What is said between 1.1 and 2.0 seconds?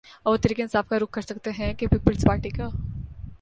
کر سکتے ہیں کہ